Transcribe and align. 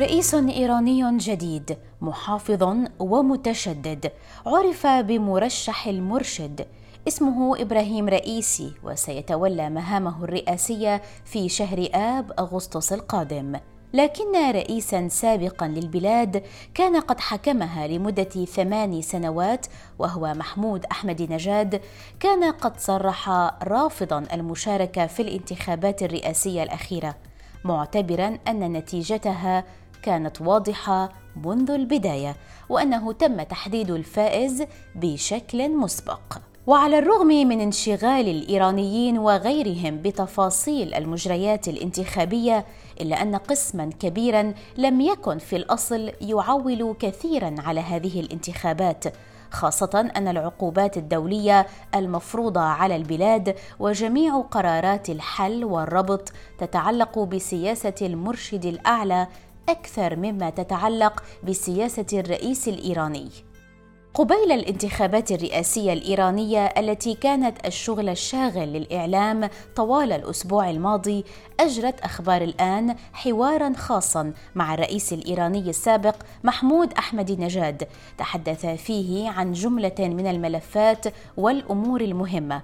رئيس 0.00 0.34
إيراني 0.34 1.16
جديد 1.16 1.76
محافظ 2.00 2.76
ومتشدد 2.98 4.12
عرف 4.46 4.86
بمرشح 4.86 5.86
المرشد. 5.86 6.66
اسمه 7.08 7.62
إبراهيم 7.62 8.08
رئيسي 8.08 8.72
وسيتولى 8.84 9.70
مهامه 9.70 10.24
الرئاسية 10.24 11.02
في 11.24 11.48
شهر 11.48 11.88
آب 11.94 12.32
أغسطس 12.38 12.92
القادم. 12.92 13.58
لكن 13.92 14.50
رئيسا 14.50 15.08
سابقا 15.08 15.68
للبلاد 15.68 16.42
كان 16.74 17.00
قد 17.00 17.20
حكمها 17.20 17.86
لمدة 17.86 18.44
ثمان 18.44 19.02
سنوات 19.02 19.66
وهو 19.98 20.34
محمود 20.34 20.84
أحمد 20.84 21.32
نجاد. 21.32 21.80
كان 22.20 22.52
قد 22.52 22.80
صرح 22.80 23.28
رافضا 23.62 24.24
المشاركة 24.32 25.06
في 25.06 25.22
الانتخابات 25.22 26.02
الرئاسية 26.02 26.62
الأخيرة 26.62 27.14
معتبرا 27.64 28.38
أن 28.48 28.72
نتيجتها 28.72 29.64
كانت 30.02 30.40
واضحة 30.40 31.12
منذ 31.44 31.70
البداية 31.70 32.36
وأنه 32.68 33.12
تم 33.12 33.42
تحديد 33.42 33.90
الفائز 33.90 34.64
بشكل 34.94 35.68
مسبق. 35.76 36.38
وعلى 36.66 36.98
الرغم 36.98 37.26
من 37.26 37.60
انشغال 37.60 38.28
الإيرانيين 38.28 39.18
وغيرهم 39.18 40.02
بتفاصيل 40.02 40.94
المجريات 40.94 41.68
الانتخابية 41.68 42.64
إلا 43.00 43.22
أن 43.22 43.36
قسما 43.36 43.90
كبيرا 44.00 44.54
لم 44.76 45.00
يكن 45.00 45.38
في 45.38 45.56
الأصل 45.56 46.12
يعول 46.20 46.96
كثيرا 47.00 47.54
على 47.58 47.80
هذه 47.80 48.20
الانتخابات 48.20 49.04
خاصة 49.50 50.10
أن 50.16 50.28
العقوبات 50.28 50.96
الدولية 50.96 51.66
المفروضة 51.94 52.60
على 52.60 52.96
البلاد 52.96 53.54
وجميع 53.78 54.40
قرارات 54.40 55.10
الحل 55.10 55.64
والربط 55.64 56.32
تتعلق 56.58 57.18
بسياسة 57.18 57.94
المرشد 58.02 58.64
الأعلى 58.64 59.26
أكثر 59.68 60.16
مما 60.16 60.50
تتعلق 60.50 61.22
بسياسة 61.44 62.06
الرئيس 62.12 62.68
الإيراني. 62.68 63.28
قبيل 64.14 64.52
الانتخابات 64.52 65.32
الرئاسية 65.32 65.92
الإيرانية 65.92 66.66
التي 66.66 67.14
كانت 67.14 67.66
الشغل 67.66 68.08
الشاغل 68.08 68.72
للإعلام 68.72 69.50
طوال 69.76 70.12
الأسبوع 70.12 70.70
الماضي 70.70 71.24
أجرت 71.60 72.00
أخبار 72.00 72.42
الآن 72.42 72.96
حوارا 73.12 73.72
خاصا 73.72 74.32
مع 74.54 74.74
الرئيس 74.74 75.12
الإيراني 75.12 75.70
السابق 75.70 76.16
محمود 76.44 76.92
احمدي 76.92 77.36
نجاد 77.36 77.88
تحدث 78.18 78.66
فيه 78.66 79.28
عن 79.28 79.52
جملة 79.52 79.94
من 79.98 80.26
الملفات 80.26 81.04
والأمور 81.36 82.00
المهمة 82.00 82.62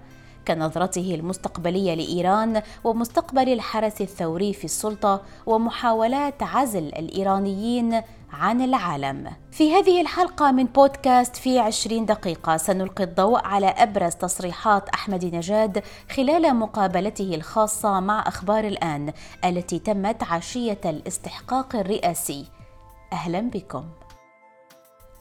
كنظرته 0.48 1.14
المستقبلية 1.14 1.94
لإيران 1.94 2.62
ومستقبل 2.84 3.52
الحرس 3.52 4.00
الثوري 4.00 4.52
في 4.52 4.64
السلطة 4.64 5.22
ومحاولات 5.46 6.42
عزل 6.42 6.86
الإيرانيين 6.86 8.02
عن 8.32 8.60
العالم. 8.60 9.32
في 9.50 9.74
هذه 9.74 10.00
الحلقة 10.00 10.52
من 10.52 10.64
بودكاست 10.64 11.36
في 11.36 11.58
عشرين 11.58 12.06
دقيقة 12.06 12.56
سنلقي 12.56 13.04
الضوء 13.04 13.40
على 13.44 13.66
أبرز 13.66 14.14
تصريحات 14.14 14.88
أحمد 14.88 15.24
نجاد 15.24 15.82
خلال 16.16 16.56
مقابلته 16.56 17.34
الخاصة 17.34 18.00
مع 18.00 18.24
أخبار 18.28 18.64
الآن 18.64 19.12
التي 19.44 19.78
تمت 19.78 20.22
عشية 20.22 20.80
الاستحقاق 20.84 21.76
الرئاسي. 21.76 22.46
أهلا 23.12 23.40
بكم. 23.40 23.84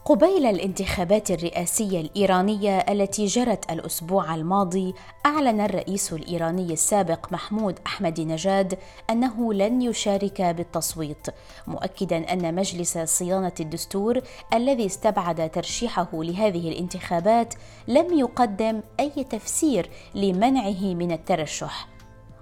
قبيل 0.05 0.45
الانتخابات 0.45 1.31
الرئاسية 1.31 2.01
الإيرانية 2.01 2.79
التي 2.79 3.25
جرت 3.25 3.71
الأسبوع 3.71 4.35
الماضي 4.35 4.93
أعلن 5.25 5.61
الرئيس 5.61 6.13
الإيراني 6.13 6.73
السابق 6.73 7.31
محمود 7.31 7.79
أحمد 7.87 8.21
نجاد 8.21 8.77
أنه 9.09 9.53
لن 9.53 9.81
يشارك 9.81 10.41
بالتصويت 10.41 11.27
مؤكدا 11.67 12.33
أن 12.33 12.55
مجلس 12.55 12.97
صيانة 12.97 13.53
الدستور 13.59 14.21
الذي 14.53 14.85
استبعد 14.85 15.51
ترشيحه 15.51 16.09
لهذه 16.13 16.69
الانتخابات 16.69 17.53
لم 17.87 18.19
يقدم 18.19 18.81
أي 18.99 19.23
تفسير 19.23 19.89
لمنعه 20.15 20.93
من 20.93 21.11
الترشح. 21.11 21.87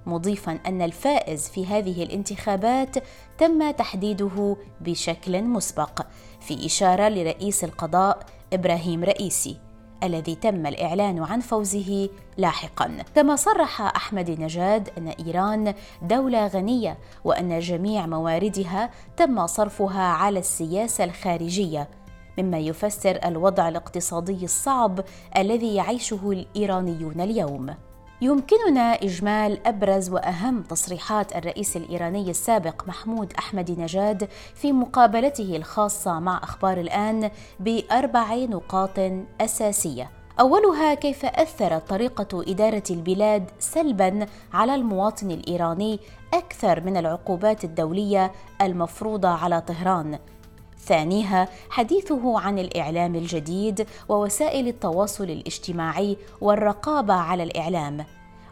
مضيفا 0.06 0.60
أن 0.66 0.82
الفائز 0.82 1.50
في 1.50 1.66
هذه 1.66 2.04
الانتخابات 2.04 2.96
تم 3.42 3.72
تحديده 3.72 4.58
بشكل 4.82 5.44
مسبق 5.44 6.02
في 6.40 6.66
إشارة 6.66 7.10
لرئيس 7.10 7.64
القضاء 7.64 8.20
إبراهيم 8.54 9.04
رئيسي 9.04 9.58
الذي 10.04 10.36
تم 10.36 10.66
الإعلان 10.66 11.24
عن 11.24 11.40
فوزه 11.40 12.10
لاحقا. 12.38 12.98
كما 13.16 13.36
صرح 13.36 13.82
أحمد 13.82 14.30
نجاد 14.30 14.90
أن 14.98 15.08
إيران 15.08 15.74
دولة 16.02 16.48
غنية 16.48 16.98
وأن 17.24 17.60
جميع 17.60 18.06
مواردها 18.06 18.90
تم 19.18 19.48
صرفها 19.48 20.04
على 20.04 20.40
السياسة 20.40 21.04
الخارجية 21.04 21.90
مما 22.38 22.60
يفسر 22.60 23.20
الوضع 23.26 23.70
الاقتصادي 23.70 24.46
الصعب 24.46 25.00
الذي 25.38 25.76
يعيشه 25.76 26.32
الإيرانيون 26.32 27.22
اليوم. 27.22 27.76
يمكننا 28.22 28.94
إجمال 28.94 29.68
أبرز 29.68 30.10
وأهم 30.10 30.64
تصريحات 30.64 31.36
الرئيس 31.36 31.78
الإيراني 31.78 32.30
السابق 32.30 32.88
محمود 32.88 33.34
أحمد 33.40 33.72
نجاد 33.80 34.30
في 34.56 34.72
مقابلته 34.72 35.56
الخاصة 35.56 36.20
مع 36.20 36.38
أخبار 36.44 36.80
الآن 36.80 37.32
بأربع 37.60 38.36
نقاط 38.36 39.00
أساسية. 39.42 40.10
أولها 40.40 40.94
كيف 40.94 41.26
أثرت 41.26 41.90
طريقة 41.90 42.52
إدارة 42.52 42.84
البلاد 42.90 43.50
سلبا 43.60 44.26
على 44.54 44.76
المواطن 44.76 45.32
الإيراني 45.32 46.00
أكثر 46.34 46.82
من 46.82 46.98
العقوبات 46.98 47.64
الدولية 47.64 48.32
المفروضة 48.62 49.30
على 49.30 49.62
طهران 49.62 50.20
ثانيها 50.86 51.48
حديثه 51.70 52.40
عن 52.40 52.60
الإعلام 52.60 53.16
الجديد 53.16 53.88
ووسائل 54.10 54.68
التواصل 54.68 55.24
الاجتماعي 55.24 56.18
والرقابة 56.42 57.14
على 57.14 57.44
الإعلام. 57.44 58.06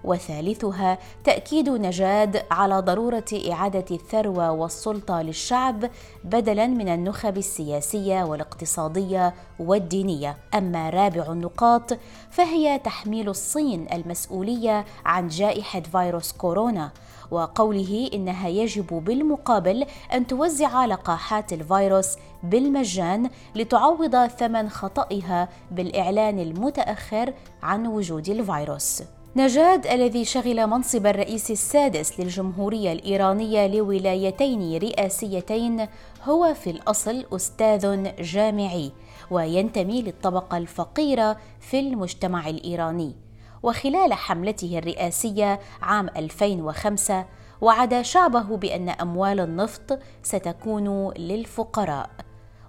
وثالثها 0.04 0.98
تأكيد 1.24 1.70
نجاد 1.70 2.44
على 2.52 2.80
ضرورة 2.80 3.26
إعادة 3.52 3.86
الثروة 3.92 4.52
والسلطة 4.52 5.22
للشعب 5.22 5.90
بدلا 6.24 6.68
من 6.68 6.90
النخب 6.90 7.38
السياسية 7.38 8.24
والاقتصادية 8.24 9.34
والدينية. 9.60 10.38
أما 10.54 10.90
رابع 10.90 11.32
النقاط 11.32 11.98
فهي 12.32 12.80
تحميل 12.80 13.30
الصين 13.30 13.88
المسؤولية 13.94 14.86
عن 15.06 15.28
جائحة 15.28 15.82
فيروس 15.82 16.32
كورونا. 16.32 16.92
وقوله 17.32 18.10
إنها 18.14 18.48
يجب 18.48 18.88
بالمقابل 18.88 19.86
أن 20.14 20.28
توزع 20.28 20.86
لقاحات 20.86 21.54
الفيروس 21.54 22.16
بالمجان 22.44 23.30
لتعوض 23.56 24.28
ثمن 24.28 24.70
خطئها 24.70 25.50
بالإعلان 25.72 26.40
المتأخر 26.40 27.34
عن 27.64 27.88
وجود 27.88 28.30
الفيروس. 28.30 29.04
نجاد 29.36 29.88
الذي 29.88 30.26
شغل 30.26 30.68
منصب 30.68 31.06
الرئيس 31.06 31.52
السادس 31.52 32.20
للجمهورية 32.20 32.92
الإيرانية 32.92 33.68
لولايتين 33.68 34.78
رئاسيتين 34.78 35.88
هو 36.24 36.54
في 36.54 36.70
الأصل 36.70 37.26
أستاذ 37.36 38.14
جامعي 38.22 38.92
وينتمي 39.32 40.02
للطبقة 40.02 40.58
الفقيرة 40.58 41.38
في 41.60 41.80
المجتمع 41.80 42.50
الإيراني. 42.50 43.29
وخلال 43.64 44.14
حملته 44.14 44.78
الرئاسية 44.78 45.60
عام 45.82 46.10
2005 46.18 47.26
وعد 47.62 48.02
شعبه 48.02 48.58
بأن 48.58 48.90
أموال 48.90 49.40
النفط 49.40 50.00
ستكون 50.24 51.14
للفقراء 51.14 52.10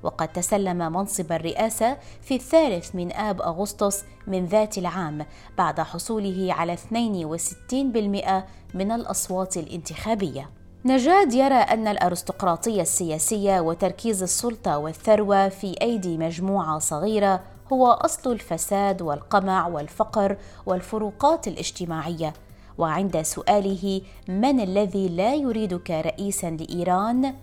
وقد 0.03 0.29
تسلم 0.29 0.93
منصب 0.93 1.33
الرئاسة 1.33 1.97
في 2.23 2.35
الثالث 2.35 2.95
من 2.95 3.13
آب 3.13 3.43
أغسطس 3.43 4.05
من 4.27 4.47
ذات 4.47 4.79
العام 4.79 5.27
بعد 5.59 5.81
حصوله 5.81 6.53
على 6.53 6.77
62% 6.77 8.45
من 8.75 8.93
الأصوات 8.93 9.57
الانتخابية. 9.57 10.51
نجاد 10.85 11.33
يرى 11.33 11.55
أن 11.55 11.89
الأرستقراطية 11.89 12.83
السياسية 12.83 13.61
وتركيز 13.61 14.23
السلطة 14.23 14.79
والثروة 14.79 15.49
في 15.49 15.75
أيدي 15.83 16.19
مجموعة 16.19 16.79
صغيرة 16.79 17.41
هو 17.73 17.87
أصل 17.87 18.33
الفساد 18.33 19.03
والقمع 19.03 19.67
والفقر 19.69 20.37
والفروقات 20.67 21.49
الاجتماعية. 21.49 22.33
وعند 22.79 23.23
سؤاله 23.23 24.03
من 24.29 24.61
الذي 24.61 25.09
لا 25.09 25.35
يريدك 25.35 25.91
رئيسا 25.91 26.51
لإيران؟ 26.51 27.35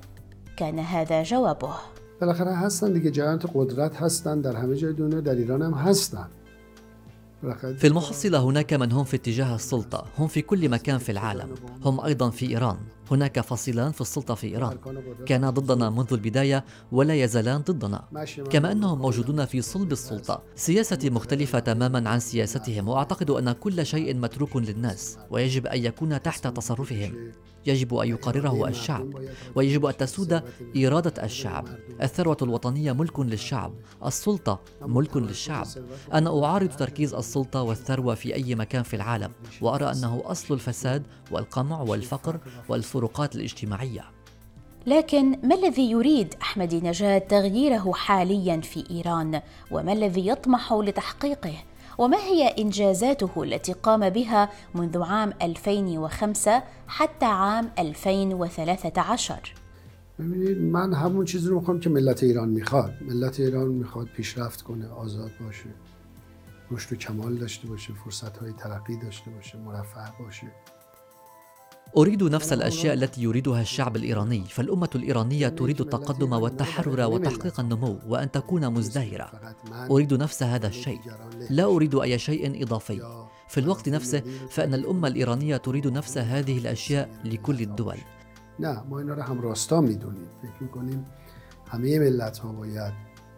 كان 0.58 0.80
هذا 0.80 1.24
جوابه. 1.24 1.74
بالاخره 2.22 2.52
هستن 2.52 2.94
دیگه 2.94 3.12
جریانات 3.12 3.46
قدرت 3.54 3.96
هستن 3.96 4.42
در 4.42 4.56
همه 4.56 4.76
جای 4.76 4.94
دنیا 4.94 5.20
در 5.20 5.36
ایران 5.36 5.62
هم 5.62 5.74
هستن. 5.74 6.28
في 7.78 7.88
المحصلة 7.88 8.40
هناك 8.40 8.74
من 8.74 8.92
هم 8.92 9.04
في 9.04 9.16
اتجاه 9.16 9.56
السلطة 9.56 10.06
هم 10.18 10.28
في 10.28 10.42
كل 10.42 10.70
مكان 10.70 10.98
في 10.98 11.12
العالم. 11.12 11.56
هم 11.86 12.02
أيضا 12.02 12.30
في 12.30 12.50
إيران. 12.50 12.78
هناك 13.12 13.40
فصيلان 13.42 13.92
في 13.92 14.02
السلطة 14.02 14.36
في 14.36 14.48
إيران. 14.48 14.78
كانا 15.26 15.50
ضدنا 15.50 15.90
منذ 15.90 16.14
البداية 16.14 16.66
ولا 16.92 17.16
يزالان 17.16 17.62
ضدنا. 17.62 18.04
كما 18.50 18.72
أنهم 18.72 19.02
موجودون 19.02 19.46
في 19.46 19.62
صلب 19.62 19.92
السلطة. 19.92 20.44
سياستي 20.56 21.10
مختلفة 21.10 21.60
تماما 21.60 22.10
عن 22.10 22.20
سياستهم 22.20 22.88
وأعتقد 22.88 23.30
أن 23.30 23.52
كل 23.52 23.86
شيء 23.86 24.16
متروك 24.16 24.56
للناس 24.56 25.18
ويجب 25.30 25.68
أن 25.68 25.86
يكون 25.86 26.22
تحت 26.22 26.48
تصرفهم. 26.48 27.32
يجب 27.68 27.96
أن 27.96 28.10
يقرره 28.10 28.68
الشعب 28.68 29.14
ويجب 29.56 29.86
أن 29.86 29.98
تسود 29.98 30.44
إرادة 30.78 31.24
الشعب. 31.24 31.68
الثروة 32.02 32.38
الوطنية 32.42 32.92
ملك 32.92 33.20
للشعب 33.20 33.74
السلطة 34.06 34.60
ملك 34.82 35.18
للشعب. 35.18 35.68
أنا 36.14 36.44
أعارض 36.44 36.70
تركيز 36.70 37.14
السلطة 37.14 37.62
والثروة 37.62 38.16
في 38.16 38.36
أي 38.36 38.56
مكان 38.56 38.84
في 38.84 38.96
العالم 38.96 39.32
وأرى 39.62 39.92
أنه 39.92 40.22
أصل 40.26 40.54
الفساد 40.54 41.04
والقمع 41.32 41.82
والفقر 41.82 42.40
والفروقات 42.70 43.36
الاجتماعية. 43.36 44.06
لكن 44.88 45.40
ما 45.44 45.56
الذي 45.56 45.92
يريد 45.92 46.34
احمدي 46.42 46.82
نجاد 46.82 47.22
تغييره 47.22 47.94
حاليا 47.94 48.62
في 48.62 48.84
إيران؟ 48.92 49.42
وما 49.72 49.94
الذي 49.94 50.28
يطمح 50.28 50.74
لتحقيقه؟ 50.74 51.54
وما 51.98 52.18
هي 52.18 52.48
إنجازاته 52.48 53.44
التي 53.44 53.74
قام 53.74 54.10
بها 54.10 54.50
منذ 54.76 54.98
عام 54.98 55.34
2005 55.42 56.50
حتى 56.88 57.26
عام 57.26 57.72
2013 57.78 59.42
ببینید 60.20 60.58
من 60.58 60.94
همون 60.94 61.26
چیزی 61.26 61.50
رو 61.50 61.60
میخوام 61.60 61.80
که 61.80 61.90
ملت 61.90 62.24
ایران 62.24 62.50
میخواد. 62.50 62.94
ملت 63.02 63.40
ایران 63.40 63.68
میخواد 63.68 64.08
پیشرفت 64.08 64.62
کنه 64.62 64.88
آزاد 64.88 65.32
باشه 65.46 65.70
رشد 66.72 66.94
و 66.94 66.96
کمال 66.96 67.36
داشته 67.36 67.68
باشه 67.68 67.94
فرصت 67.94 68.38
های 68.38 68.52
ترقی 68.54 68.98
داشته 68.98 69.32
باشه 69.32 69.58
مرفه 69.58 70.00
باشه. 70.20 70.48
أريد 71.98 72.24
نفس 72.24 72.54
الأشياء 72.54 72.94
التي 72.94 73.22
يريدها 73.22 73.62
الشعب 73.62 73.96
الإيراني 73.96 74.44
فالأمة 74.44 74.90
الإيرانية 74.96 75.48
تريد 75.48 75.82
التقدم 75.82 76.34
والتحرر 76.34 77.02
وتحقيق 77.12 77.60
النمو 77.60 78.00
وأن 78.08 78.32
تكون 78.32 78.74
مزدهرة. 78.74 79.56
أريد 79.92 80.14
نفس 80.14 80.44
هذا 80.44 80.68
الشيء. 80.68 81.00
لا 81.50 81.66
أريد 81.66 81.96
أي 81.96 82.20
شيء 82.20 82.64
إضافي. 82.64 83.28
في 83.48 83.60
الوقت 83.60 83.90
نفسه 83.90 84.24
فإن 84.50 84.74
الأمة 84.74 85.08
الإيرانية 85.08 85.58
تريد 85.58 85.88
نفس 85.88 86.18
هذه 86.18 86.58
الأشياء 86.58 87.10
لكل 87.26 87.62
الدول. 87.62 87.98
نه 88.60 88.84
ما 88.90 89.00
اینا 89.00 89.14
رو 89.14 89.22
هم 89.22 89.42
راستا 89.42 89.82
میدونیم. 89.82 90.30
فکر 90.42 90.64
میکنیم 90.64 91.06
همه 91.68 92.00
ملت 92.00 92.38
ها 92.38 92.52
باید 92.52 92.94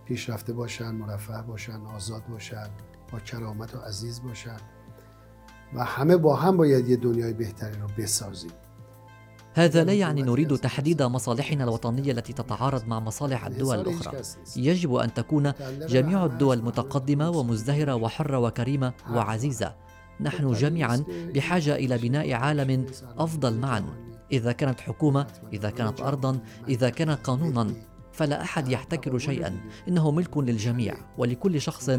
پیشرفته 0.06 0.54
باشن 0.54 0.92
مرفه 0.92 1.42
باشن 1.42 1.82
آزاد 1.86 2.24
باشن 2.30 2.70
با 3.12 3.20
کرامت 3.20 3.76
و 3.76 3.80
عزیز 3.80 4.22
باشن. 4.22 4.58
و 5.74 5.84
همه 5.84 6.18
با 6.18 6.36
هم 6.36 6.58
باید 6.58 6.90
یه 6.90 6.96
دنیای 6.96 7.34
بهتری 7.34 7.80
رو 7.82 7.88
بسازیم. 7.98 8.52
هذا 9.56 9.84
لا 9.84 9.94
يعني 9.94 10.22
نريد 10.22 10.56
تحديد 10.56 11.04
مصالحنا 11.04 11.64
الوطنية 11.64 12.12
التي 12.12 12.34
تتعارض 12.34 12.88
مع 12.88 13.00
مصالح 13.00 13.46
الدول 13.46 13.80
الأخرى. 13.80 14.22
يجب 14.56 14.94
أن 14.96 15.14
تكون 15.14 15.54
جميع 15.88 16.26
الدول 16.26 16.62
متقدمة 16.62 17.30
ومزدهرة 17.30 17.96
وحرة 17.96 18.40
وكريمة 18.40 18.94
وعزيزة. 19.12 19.76
نحن 20.22 20.54
جميعا 20.54 21.04
بحاجة 21.36 21.76
إلى 21.76 21.98
بناء 21.98 22.34
عالم 22.34 22.86
أفضل 23.18 23.58
معا. 23.58 23.84
إذا 24.32 24.52
كانت 24.52 24.80
حكومة 24.80 25.28
إذا 25.54 25.70
كانت 25.70 26.02
أرضا 26.02 26.40
إذا 26.68 26.90
كان 26.90 27.12
قانونا. 27.12 27.68
فلا 28.20 28.42
احد 28.42 28.68
يحتكر 28.68 29.18
شيئا. 29.18 29.52
انه 29.88 30.12
ملك 30.12 30.38
للجميع 30.38 30.94
ولكل 31.18 31.62
شخص 31.62 31.90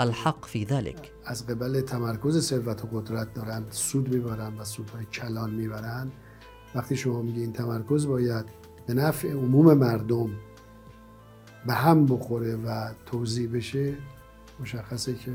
الحق 0.00 0.44
في 0.44 0.64
ذلك. 0.64 1.12
از 1.24 1.46
قبل 1.46 1.80
تمرکز 1.80 2.48
ثروت 2.48 2.84
و 2.84 3.00
قدرت 3.00 3.28
سود 3.70 4.14
می‌برن 4.14 4.58
و 4.58 4.64
سودهای 4.64 5.04
کلان 5.04 5.50
می‌برن 5.50 6.12
وقتی 6.74 6.96
شما 6.96 7.22
میگی 7.22 7.40
این 7.40 7.52
تمرکز 7.52 8.06
باید 8.06 8.44
به 8.86 8.94
نفع 8.94 9.32
عموم 9.32 9.74
مردم 9.74 10.30
به 11.66 11.74
هم 11.74 12.06
بخوره 12.06 12.56
و 12.56 12.94
توضیح 13.06 13.50
بشه 13.52 13.94
مشخصه 14.60 15.14
که 15.14 15.32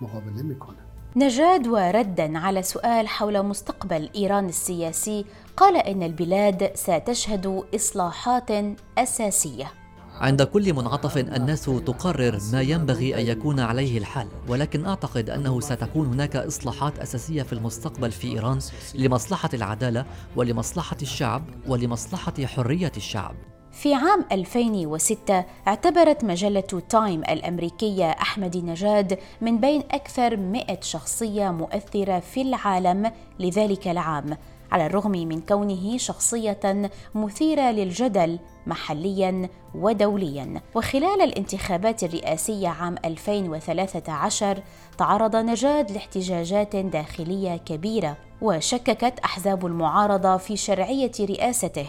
مقابله 0.00 0.42
می‌کنه. 0.42 0.87
نجاد 1.16 1.66
وردا 1.66 2.38
على 2.38 2.62
سؤال 2.62 3.08
حول 3.08 3.42
مستقبل 3.42 4.10
إيران 4.16 4.48
السياسي. 4.48 5.24
قال 5.56 5.76
إن 5.76 6.02
البلاد 6.02 6.70
ستشهد 6.74 7.64
إصلاحات 7.74 8.50
أساسية. 8.98 9.72
عند 10.20 10.42
كل 10.42 10.74
منعطف 10.74 11.18
الناس 11.18 11.64
تقرر 11.64 12.38
ما 12.52 12.60
ينبغي 12.62 13.20
أن 13.20 13.26
يكون 13.26 13.60
عليه 13.60 13.98
الحال 13.98 14.28
ولكن 14.48 14.86
أعتقد 14.86 15.30
أنه 15.30 15.60
ستكون 15.60 16.06
هناك 16.06 16.36
إصلاحات 16.36 16.98
أساسية 16.98 17.42
في 17.42 17.52
المستقبل 17.52 18.12
في 18.12 18.28
إيران 18.28 18.58
لمصلحة 18.94 19.50
العدالة 19.54 20.04
ولمصلحة 20.36 20.96
الشعب 21.02 21.42
ولمصلحة 21.68 22.34
حرية 22.44 22.92
الشعب. 22.96 23.34
في 23.78 23.94
عام 23.94 24.24
2006 24.32 25.44
اعتبرت 25.68 26.24
مجلة 26.24 26.82
تايم 26.88 27.20
الأمريكية 27.20 28.10
أحمد 28.10 28.56
نجاد 28.56 29.18
من 29.40 29.58
بين 29.58 29.82
أكثر 29.90 30.36
100 30.36 30.80
شخصية 30.80 31.50
مؤثرة 31.50 32.18
في 32.18 32.42
العالم 32.42 33.12
لذلك 33.40 33.88
العام 33.88 34.36
على 34.72 34.86
الرغم 34.86 35.10
من 35.10 35.40
كونه 35.40 35.96
شخصية 35.96 36.90
مثيرة 37.14 37.70
للجدل 37.70 38.38
محليا 38.66 39.48
ودوليا. 39.74 40.60
وخلال 40.74 41.22
الانتخابات 41.22 42.04
الرئاسية 42.04 42.68
عام 42.68 42.94
2013 43.04 44.62
تعرض 44.98 45.36
نجاد 45.36 45.90
لاحتجاجات 45.90 46.76
داخلية 46.76 47.56
كبيرة 47.56 48.16
وشككت 48.42 49.18
أحزاب 49.24 49.66
المعارضة 49.66 50.36
في 50.36 50.56
شرعية 50.56 51.12
رئاسته 51.20 51.86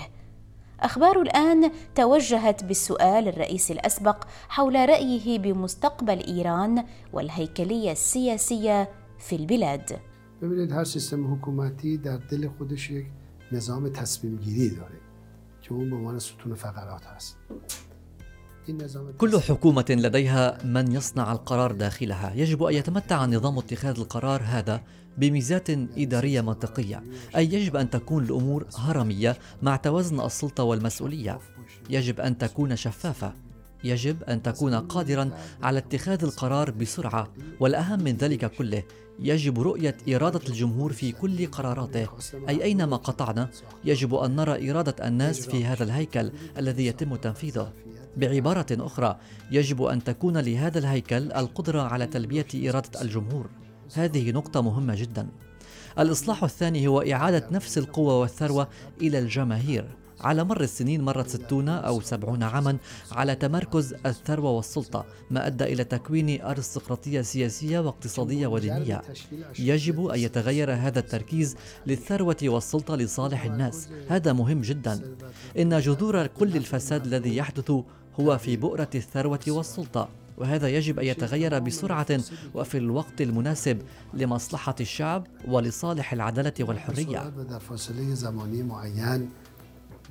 أخبار 0.84 1.22
الآن 1.22 1.72
توجهت 1.96 2.64
بالسؤال 2.64 3.28
الرئيس 3.28 3.72
الأسبق 3.72 4.24
حول 4.50 4.90
رأيه 4.90 5.40
بمستقبل 5.40 6.20
إيران 6.28 6.84
والهيكلية 7.14 7.92
السياسية 7.92 8.90
في 9.20 9.36
البلاد. 9.36 10.00
ببینید 10.42 10.72
هر 10.72 10.84
سیستم 10.84 11.34
حکومتی 11.34 11.98
در 11.98 12.18
دل 12.18 12.50
خودش 12.58 12.92
یک 12.92 13.06
نظام 13.52 13.90
تصمیم 13.90 14.36
گیری 14.36 14.70
داره 14.76 15.00
که 15.62 15.74
اون 15.74 15.90
به 15.90 15.96
عنوان 15.96 16.20
ستون 16.20 16.56
فقرات 16.56 17.06
هست. 17.06 17.38
كل 19.18 19.40
حكومة 19.40 19.86
لديها 19.90 20.58
من 20.64 20.92
يصنع 20.92 21.32
القرار 21.32 21.72
داخلها، 21.72 22.34
يجب 22.36 22.64
أن 22.64 22.74
يتمتع 22.74 23.26
نظام 23.26 23.58
اتخاذ 23.58 24.00
القرار 24.00 24.42
هذا 24.46 24.82
بميزات 25.18 25.70
إدارية 25.98 26.42
منطقية، 26.42 27.04
أي 27.36 27.54
يجب 27.54 27.76
أن 27.76 27.90
تكون 27.90 28.24
الأمور 28.24 28.66
هرمية 28.78 29.38
مع 29.62 29.76
توازن 29.76 30.22
السلطة 30.22 30.64
والمسؤولية، 30.64 31.40
يجب 31.90 32.20
أن 32.20 32.38
تكون 32.38 32.76
شفافة، 32.76 33.34
يجب 33.84 34.24
أن 34.24 34.42
تكون 34.42 34.76
قادرا 34.76 35.32
على 35.62 35.80
اتخاذ 35.80 36.24
القرار 36.24 36.72
بسرعة، 36.72 37.34
والأهم 37.60 38.04
من 38.04 38.18
ذلك 38.18 38.52
كله 38.52 38.84
يجب 39.20 39.60
رؤية 39.60 39.98
إرادة 40.10 40.42
الجمهور 40.50 40.94
في 40.94 41.12
كل 41.12 41.48
قراراته، 41.48 42.08
أي 42.50 42.64
أينما 42.64 42.96
قطعنا 42.96 43.50
يجب 43.86 44.16
أن 44.16 44.36
نرى 44.36 44.72
إرادة 44.72 45.08
الناس 45.08 45.50
في 45.50 45.66
هذا 45.66 45.84
الهيكل 45.84 46.32
الذي 46.58 46.86
يتم 46.86 47.16
تنفيذه. 47.16 47.74
بعبارة 48.20 48.66
أخرى 48.72 49.18
يجب 49.52 49.84
أن 49.84 50.04
تكون 50.04 50.38
لهذا 50.38 50.80
الهيكل 50.80 51.32
القدرة 51.32 51.82
على 51.82 52.08
تلبية 52.08 52.70
إرادة 52.70 53.02
الجمهور. 53.02 53.50
هذه 53.94 54.32
نقطة 54.32 54.62
مهمة 54.62 54.96
جدا. 54.96 55.28
الإصلاح 56.00 56.44
الثاني 56.44 56.88
هو 56.88 57.02
إعادة 57.02 57.48
نفس 57.52 57.78
القوة 57.78 58.20
والثروة 58.20 58.68
إلى 59.02 59.20
الجماهير. 59.20 59.86
على 60.22 60.44
مر 60.44 60.62
السنين 60.62 61.02
مرت 61.02 61.30
ستون 61.30 61.70
أو 61.70 62.02
سبعون 62.02 62.44
عاما 62.44 62.78
على 63.12 63.36
تمركز 63.36 63.96
الثروة 64.06 64.52
والسلطة 64.52 65.06
ما 65.32 65.48
أدى 65.48 65.64
إلى 65.64 65.84
تكوين 65.84 66.42
أرستقراطية 66.42 67.22
سياسية 67.22 67.80
واقتصادية 67.80 68.48
ودينية. 68.48 69.02
يجب 69.60 70.06
أن 70.06 70.20
يتغير 70.20 70.74
هذا 70.74 71.00
التركيز 71.00 71.56
للثروة 71.88 72.38
والسلطة 72.44 72.96
لصالح 72.96 73.46
الناس. 73.46 73.90
هذا 74.08 74.34
مهم 74.34 74.62
جدا. 74.62 75.16
إن 75.60 75.80
جذور 75.80 76.28
كل 76.28 76.58
الفساد 76.58 77.06
الذي 77.06 77.38
يحدث 77.38 77.72
هو 78.22 78.38
في 78.38 78.58
بؤرة 78.58 78.90
الثروة 78.96 79.40
والسلطة 79.48 80.10
وهذا 80.38 80.68
يجب 80.68 81.00
أن 81.00 81.06
يتغير 81.06 81.60
بسرعة 81.60 82.08
وفي 82.54 82.78
الوقت 82.78 83.22
المناسب 83.22 83.82
لمصلحة 84.14 84.76
الشعب 84.80 85.28
ولصالح 85.48 86.14
العدالة 86.14 86.54
والحرية. 86.60 87.32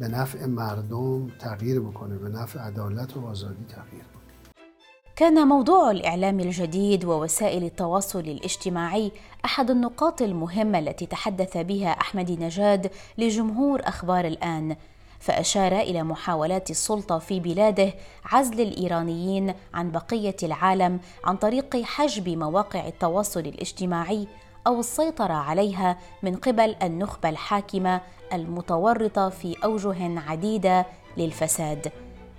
به 0.01 0.09
نفع 0.09 0.47
مردم 0.47 1.29
تغییر 1.41 1.81
بکنه 1.81 2.17
به 2.17 2.29
نفع 2.29 2.61
عدالت 2.61 3.17
و 3.17 3.27
آزادی 3.27 3.65
تغییر 3.69 4.05
كان 5.17 5.49
موضوع 5.49 5.91
الإعلام 5.91 6.41
الجديد 6.41 7.05
ووسائل 7.05 7.65
التواصل 7.65 8.21
الاجتماعي 8.21 9.13
أحد 9.45 9.71
النقاط 9.71 10.23
المهمة 10.23 10.79
التي 10.79 11.07
تحدث 11.07 11.57
بها 11.57 11.89
أحمد 11.89 12.31
نجاد 12.31 12.91
لجمهور 13.19 13.81
أخبار 13.85 14.27
الآن. 14.27 14.77
فأشار 15.21 15.81
إلى 15.81 16.03
محاولات 16.03 16.71
السلطة 16.71 17.19
في 17.19 17.41
بلاده 17.41 17.95
عزل 18.25 18.61
الإيرانيين 18.61 19.55
عن 19.75 19.91
بقية 19.91 20.37
العالم 20.43 21.01
عن 21.25 21.37
طريق 21.37 21.83
حجب 21.83 22.29
مواقع 22.29 22.89
التواصل 22.89 23.41
الاجتماعي 23.41 24.27
أو 24.67 24.81
السيطرة 24.81 25.35
عليها 25.35 25.99
من 26.23 26.37
قبل 26.37 26.77
النخبة 26.83 27.29
الحاكمة 27.29 28.01
المتورطة 28.33 29.29
في 29.29 29.57
أوجه 29.65 30.21
عديدة 30.21 30.87
للفساد 31.17 31.93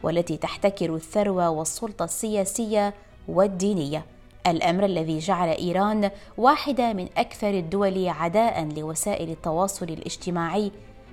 والتي 0.03 0.37
تحتكر 0.37 0.95
الثروة 0.95 1.49
والسلطة 1.49 2.05
السياسية 2.05 2.93
والدينية. 3.27 4.05
الأمر 4.47 4.85
الذي 4.85 5.19
جعل 5.19 5.49
إيران 5.49 6.11
واحدة 6.37 6.93
من 6.93 7.07
أكثر 7.17 7.49
الدول 7.49 8.07
عداء 8.07 8.65
لوسائل 8.65 9.29
التواصل 9.29 9.85
الاجتماعي 9.85 10.71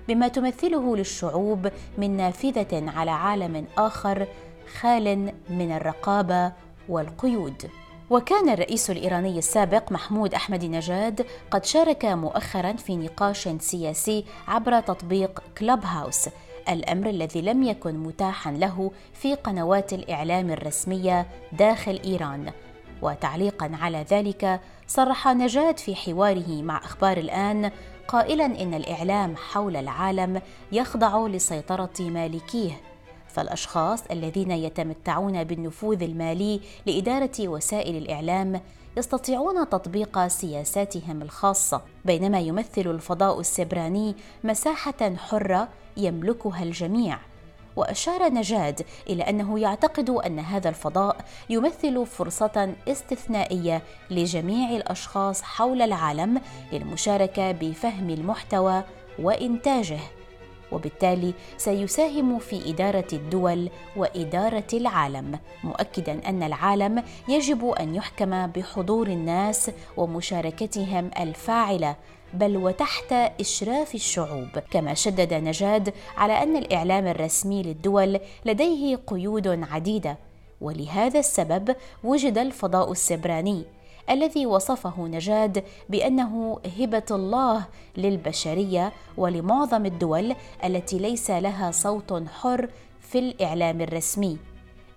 بما 0.08 0.28
تمثله 0.28 0.96
للشعوب 0.96 1.68
من 1.98 2.16
نافذة 2.16 2.90
على 2.90 3.10
عالم 3.10 3.66
آخر 3.78 4.26
خال 4.80 5.32
من 5.50 5.72
الرقابة 5.72 6.52
والقيود. 6.88 7.70
وكان 8.10 8.48
الرئيس 8.48 8.90
الإيراني 8.90 9.38
السابق 9.38 9.92
محمود 9.92 10.34
أحمد 10.34 10.64
نجاد 10.64 11.26
قد 11.50 11.64
شارك 11.64 12.04
مؤخرا 12.04 12.72
في 12.72 12.96
نقاش 12.96 13.48
سياسي 13.48 14.24
عبر 14.48 14.80
تطبيق 14.80 15.42
كلوب 15.58 15.84
هاوس 15.84 16.28
الأمر 16.68 17.10
الذي 17.10 17.40
لم 17.40 17.62
يكن 17.62 17.94
متاحا 17.94 18.52
له 18.52 18.90
في 19.14 19.34
قنوات 19.34 19.92
الإعلام 19.92 20.50
الرسمية 20.50 21.26
داخل 21.52 22.00
إيران. 22.04 22.52
وتعليقا 23.02 23.70
على 23.80 24.04
ذلك 24.10 24.60
صرح 24.86 25.28
نجاد 25.28 25.78
في 25.78 25.94
حواره 25.94 26.62
مع 26.62 26.76
أخبار 26.76 27.16
الآن 27.16 27.70
قائلا 28.08 28.46
إن 28.46 28.74
الإعلام 28.74 29.36
حول 29.36 29.76
العالم 29.76 30.42
يخضع 30.72 31.26
لسيطرة 31.26 31.92
مالكيه 32.00 32.80
فالأشخاص 33.28 34.02
الذين 34.10 34.50
يتمتعون 34.50 35.44
بالنفوذ 35.44 36.02
المالي 36.02 36.60
لإدارة 36.86 37.48
وسائل 37.48 37.96
الإعلام 37.96 38.60
يستطيعون 38.96 39.68
تطبيق 39.68 40.26
سياساتهم 40.26 41.22
الخاصة 41.22 41.82
بينما 42.04 42.40
يمثل 42.40 42.80
الفضاء 42.90 43.40
السبراني 43.40 44.14
مساحة 44.44 45.14
حرة 45.16 45.68
يملكها 45.96 46.62
الجميع. 46.62 47.18
وأشار 47.76 48.32
نجاد 48.32 48.82
إلى 49.08 49.22
أنه 49.22 49.58
يعتقد 49.58 50.10
أن 50.10 50.38
هذا 50.38 50.68
الفضاء 50.68 51.16
يمثل 51.50 52.06
فرصة 52.06 52.74
استثنائية 52.88 53.82
لجميع 54.10 54.70
الأشخاص 54.70 55.42
حول 55.42 55.82
العالم 55.82 56.40
للمشاركة 56.72 57.52
بفهم 57.52 58.10
المحتوى 58.10 58.82
وإنتاجه 59.18 59.98
وبالتالي 60.72 61.34
سيساهم 61.56 62.38
في 62.38 62.70
إدارة 62.70 63.06
الدول 63.12 63.70
وإدارة 63.96 64.66
العالم 64.72 65.38
مؤكدا 65.64 66.28
أن 66.28 66.42
العالم 66.42 67.02
يجب 67.28 67.68
أن 67.68 67.94
يحكم 67.94 68.46
بحضور 68.46 69.06
الناس 69.06 69.70
ومشاركتهم 69.96 71.10
الفاعلة 71.20 71.96
بل 72.34 72.56
وتحت 72.56 73.12
إشراف 73.40 73.94
الشعوب. 73.94 74.48
كما 74.70 74.94
شدد 74.94 75.34
نجاد 75.34 75.94
على 76.16 76.42
أن 76.42 76.56
الإعلام 76.56 77.06
الرسمي 77.06 77.62
للدول 77.62 78.20
لديه 78.44 78.96
قيود 79.06 79.48
عديدة 79.48 80.18
ولهذا 80.60 81.18
السبب 81.18 81.76
وجد 82.04 82.38
الفضاء 82.38 82.92
السبراني 82.92 83.64
الذي 84.10 84.46
وصفه 84.46 85.06
نجاد 85.06 85.64
بأنه 85.88 86.58
هبة 86.78 87.02
الله 87.10 87.64
للبشرية 87.96 88.92
ولمعظم 89.16 89.86
الدول 89.86 90.34
التي 90.64 90.98
ليس 90.98 91.30
لها 91.30 91.70
صوت 91.70 92.28
حر 92.28 92.68
في 93.00 93.18
الإعلام 93.18 93.80
الرسمي. 93.80 94.38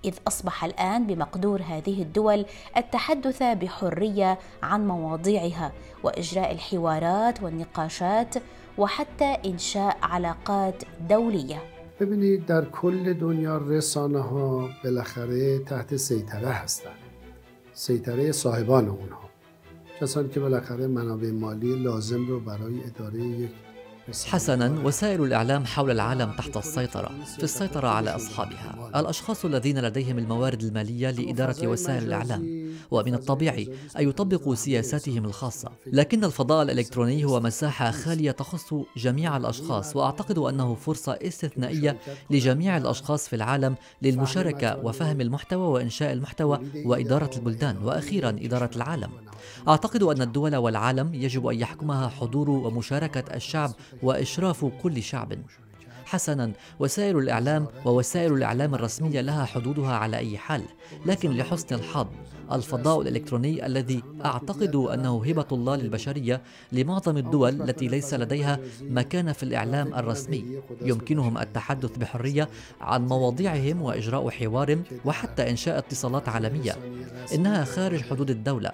إذ 0.05 0.13
أصبح 0.27 0.63
الآن 0.63 1.07
بمقدور 1.07 1.61
هذه 1.61 2.01
الدول 2.01 2.45
التحدث 2.77 3.43
بحرية 3.43 4.39
عن 4.63 4.87
مواضيعها 4.87 5.71
وإجراء 6.03 6.51
الحوارات 6.51 7.43
والنقاشات 7.43 8.35
وحتى 8.77 9.37
إنشاء 9.45 9.97
علاقات 10.03 10.83
دولية. 11.09 11.61
ببینید 11.99 12.45
در 12.45 12.65
کل 12.65 13.13
دنیا 13.13 13.57
رسانه 13.57 14.19
ها 14.19 14.69
بالاخره 14.83 15.59
تحت 15.59 15.95
سیطره 15.95 16.49
هستند. 16.49 16.99
سیطره 17.73 18.31
صاحبان 18.31 18.87
اونها. 18.87 19.29
کسانی 20.01 20.29
که 20.29 20.39
بالاخره 20.39 20.87
منابع 20.87 21.31
مالی 21.31 21.75
لازم 21.75 22.27
رو 22.27 22.39
برای 22.39 22.83
اداره 22.83 23.19
یک 23.19 23.51
حسنا 24.27 24.79
وسائل 24.83 25.23
الإعلام 25.23 25.65
حول 25.65 25.91
العالم 25.91 26.31
تحت 26.37 26.57
السيطرة 26.57 27.11
في 27.37 27.43
السيطرة 27.43 27.87
على 27.87 28.15
أصحابها. 28.15 28.91
الأشخاص 28.95 29.45
الذين 29.45 29.79
لديهم 29.79 30.17
الموارد 30.17 30.63
المالية 30.63 31.11
لإدارة 31.11 31.67
وسائل 31.67 32.03
الإعلام. 32.03 32.58
ومن 32.91 33.13
الطبيعي 33.13 33.69
أن 33.99 34.09
يطبقوا 34.09 34.55
سياساتهم 34.55 35.25
الخاصة. 35.25 35.71
لكن 35.87 36.23
الفضاء 36.23 36.63
الإلكتروني 36.63 37.25
هو 37.25 37.39
مساحة 37.39 37.91
خالية 37.91 38.31
تخص 38.31 38.73
جميع 38.97 39.37
الأشخاص 39.37 39.95
وأعتقد 39.95 40.37
أنه 40.37 40.75
فرصة 40.75 41.11
استثنائية 41.11 41.99
لجميع 42.29 42.77
الأشخاص 42.77 43.27
في 43.27 43.35
العالم 43.35 43.75
للمشاركة 44.01 44.77
وفهم 44.85 45.21
المحتوى 45.21 45.67
وإنشاء 45.67 46.13
المحتوى 46.13 46.59
وإدارة 46.85 47.31
البلدان. 47.37 47.77
وأخيرا 47.83 48.29
إدارة 48.29 48.71
العالم. 48.75 49.09
أعتقد 49.67 50.03
أن 50.03 50.21
الدول 50.21 50.55
والعالم 50.55 51.13
يجب 51.13 51.47
أن 51.47 51.59
يحكمها 51.59 52.07
حضور 52.07 52.49
ومشاركة 52.49 53.35
الشعب 53.35 53.71
وإشراف 54.03 54.65
كل 54.65 55.03
شعب. 55.03 55.33
حسنا 56.05 56.51
وسائل 56.79 57.17
الإعلام 57.17 57.67
ووسائل 57.85 58.33
الإعلام 58.33 58.75
الرسمية 58.75 59.21
لها 59.21 59.45
حدودها 59.45 59.93
على 59.95 60.17
أي 60.17 60.37
حال 60.37 60.63
لكن 61.05 61.31
لحسن 61.37 61.75
الحظ. 61.75 62.07
الفضاء 62.51 63.01
الإلكتروني 63.01 63.65
الذي 63.65 64.03
أعتقد 64.25 64.75
أنه 64.75 65.23
هبة 65.25 65.45
الله 65.51 65.75
للبشرية 65.75 66.41
لمعظم 66.71 67.17
الدول 67.17 67.61
التي 67.61 67.87
ليس 67.87 68.13
لديها 68.13 68.59
مكان 68.81 69.33
في 69.33 69.43
الإعلام 69.43 69.93
الرسمي. 69.95 70.45
يمكنهم 70.81 71.37
التحدث 71.37 71.97
بحرية 71.97 72.49
عن 72.81 73.07
مواضيعهم 73.07 73.81
وإجراء 73.81 74.29
حوار 74.29 74.79
وحتى 75.05 75.49
إنشاء 75.49 75.77
اتصالات 75.77 76.29
عالمية. 76.29 76.75
إنها 77.33 77.63
خارج 77.63 78.01
حدود 78.01 78.29
الدولة. 78.29 78.71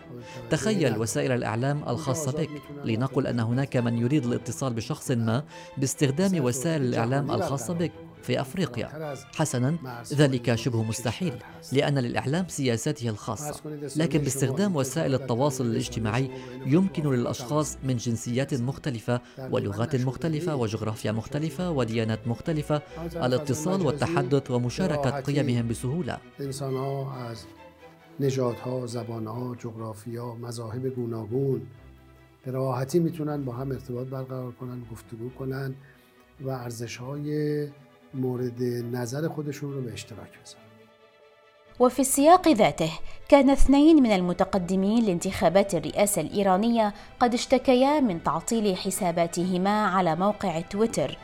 تخيل 0.49 0.97
وسائل 0.97 1.31
الإعلام 1.31 1.83
الخاصة 1.87 2.31
بك. 2.31 2.61
لنقل 2.85 3.27
أن 3.27 3.39
هناك 3.39 3.77
من 3.77 3.97
يريد 3.97 4.25
الاتصال 4.25 4.73
بشخص 4.73 5.11
ما 5.11 5.43
باستخدام 5.77 6.43
وسائل 6.43 6.81
الإعلام 6.81 7.31
الخاصة 7.31 7.73
بك. 7.73 7.91
في 8.25 8.41
أفريقيا. 8.41 9.15
حسنا 9.35 9.77
ذلك 10.13 10.55
شبه 10.55 10.83
مستحيل 10.83 11.33
لأن 11.71 11.99
للإعلام 11.99 12.47
سياساته 12.47 13.09
الخاصة. 13.09 13.61
لكن 13.95 14.19
باستخدام 14.19 14.75
وسائل 14.75 15.13
التواصل 15.13 15.65
الاجتماعي 15.65 16.31
يمكن 16.65 17.09
للأشخاص 17.09 17.77
من 17.83 17.97
جنسيات 17.97 18.53
مختلفة 18.53 19.21
ولغات 19.51 19.95
مختلفة 19.95 20.55
وجغرافيا 20.55 21.11
مختلفة 21.11 21.71
وديانات 21.71 22.27
مختلفة. 22.27 22.81
الاتصال 23.15 23.81
والتحدث 23.81 24.51
ومشاركة 24.51 25.19
قيمهم 25.19 25.67
بسهولة. 25.67 26.17
نژادها، 28.19 28.85
زبانها، 28.85 29.55
جغرافیا، 29.55 30.35
مذاهب 30.35 30.87
گوناگون. 30.87 31.61
به 32.45 32.51
راحتی 32.51 32.99
میتونن 32.99 33.45
با 33.45 33.53
هم 33.53 33.71
ارتباط 33.71 34.07
برقرار 34.07 34.51
کنن، 34.51 34.83
گفتگو 34.91 35.29
کنن 35.29 35.75
و 36.41 36.49
ارزش 36.49 36.97
های 36.97 37.67
مورد 38.15 38.63
نظر 38.91 39.27
خودشون 39.27 39.73
رو 39.73 39.81
به 39.81 39.93
اشتراک 39.93 40.29
بذارن. 40.43 40.65
وفي 41.79 41.99
السياق 41.99 42.47
ذاته 42.47 42.91
كان 43.29 43.49
اثنين 43.49 44.03
من 44.03 44.11
المتقدمين 44.11 45.05
لانتخابات 45.05 45.75
الرئاسة 45.75 46.21
الإيرانية 46.21 46.93
قد 47.19 47.33
اشتكيا 47.33 47.99
من 47.99 48.23
تعطيل 48.23 48.77
حساباتهما 48.77 49.85
على 49.85 50.15
موقع 50.15 50.61
تويتر 50.61 51.17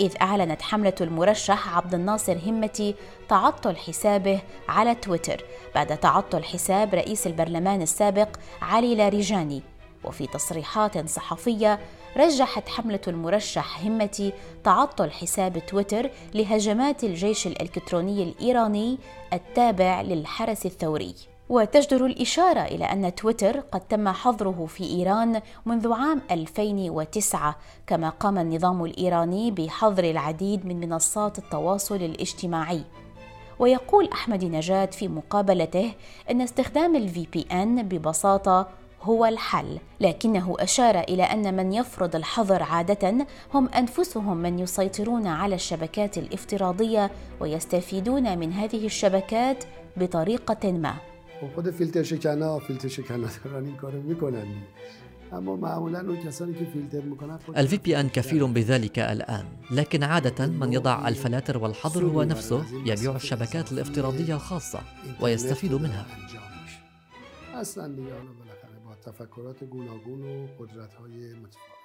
إذ 0.00 0.12
أعلنت 0.22 0.62
حملة 0.62 0.94
المرشح 1.00 1.76
عبد 1.76 1.94
الناصر 1.94 2.38
همتي 2.46 2.94
تعطل 3.28 3.76
حسابه 3.76 4.40
على 4.68 4.94
تويتر 4.94 5.44
بعد 5.74 5.98
تعطل 5.98 6.44
حساب 6.44 6.94
رئيس 6.94 7.26
البرلمان 7.26 7.82
السابق 7.82 8.28
علي 8.62 8.94
لاريجاني 8.94 9.62
وفي 10.04 10.26
تصريحات 10.26 11.08
صحفية 11.08 11.78
رجحت 12.16 12.68
حملة 12.68 13.00
المرشح 13.08 13.84
همتي 13.84 14.32
تعطل 14.64 15.10
حساب 15.10 15.66
تويتر 15.66 16.10
لهجمات 16.34 17.04
الجيش 17.04 17.46
الإلكتروني 17.46 18.22
الإيراني 18.22 18.98
التابع 19.32 20.02
للحرس 20.02 20.66
الثوري. 20.66 21.14
وتجدر 21.48 22.06
الإشارة 22.06 22.60
إلى 22.60 22.84
أن 22.84 23.14
تويتر 23.14 23.60
قد 23.60 23.80
تم 23.80 24.08
حظره 24.08 24.66
في 24.68 24.84
إيران 24.84 25.40
منذ 25.66 25.92
عام 25.92 26.22
2009 26.30 27.56
كما 27.86 28.08
قام 28.08 28.38
النظام 28.38 28.84
الإيراني 28.84 29.50
بحظر 29.50 30.04
العديد 30.04 30.66
من 30.66 30.80
منصات 30.80 31.38
التواصل 31.38 31.96
الاجتماعي. 31.96 32.82
ويقول 33.58 34.08
أحمد 34.12 34.44
نجاد 34.44 34.92
في 34.92 35.08
مقابلته 35.08 35.92
أن 36.30 36.40
استخدام 36.40 36.96
ال 36.96 37.26
VPN 37.32 37.82
ببساطة 37.82 38.68
هو 39.02 39.24
الحل. 39.24 39.78
لكنه 40.00 40.56
أشار 40.58 41.00
إلى 41.00 41.22
أن 41.22 41.56
من 41.56 41.72
يفرض 41.72 42.16
الحظر 42.16 42.62
عادة 42.62 43.26
هم 43.54 43.68
أنفسهم 43.68 44.36
من 44.36 44.58
يسيطرون 44.58 45.26
على 45.26 45.54
الشبكات 45.54 46.18
الافتراضية 46.18 47.10
ويستفيدون 47.40 48.38
من 48.38 48.52
هذه 48.52 48.86
الشبكات 48.86 49.64
بطريقة 49.96 50.72
ما. 50.72 50.94
خود 51.56 51.70
فیلتر 51.70 52.02
شکنها 52.02 52.58
فیلتر 52.58 52.88
شکنها 52.88 53.30
دارن 53.44 53.64
این 53.68 53.76
کارو 53.76 54.02
میکنن 54.02 54.46
اما 55.32 55.56
معمولا 55.56 56.00
اون 56.00 56.16
کسانی 56.16 56.54
که 56.54 56.64
فیلتر 56.64 57.00
میکنن 57.00 57.38
ال 57.56 57.76
VPN 57.76 58.08
كفيل 58.08 58.52
بذلك 58.52 58.98
الآن. 58.98 59.44
لكن 59.70 60.02
عادة 60.02 60.46
من 60.46 60.72
يضع 60.72 61.08
الفلاتر 61.08 61.58
والحظر 61.58 62.04
هو 62.04 62.22
نفسه 62.22 62.64
يبيع 62.86 63.16
الشبكات 63.16 63.72
الافتراضية 63.72 64.34
الخاصة 64.34 64.80
ويستفيد 65.20 65.72
منها. 65.74 66.06
أصلا 67.54 67.86
دیگه 67.96 68.12
حالا 68.12 68.32
بالاخره 68.38 68.70
با 68.70 68.71
تفکرات 69.06 69.64
گوناگون 69.64 70.22
و 70.22 70.46
قدرت 70.58 70.94
های 70.94 71.34
متفاوت. 71.34 71.82